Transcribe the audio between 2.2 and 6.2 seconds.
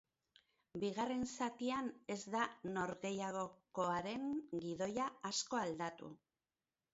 da norgehiagokaren gidoia asko aldatu.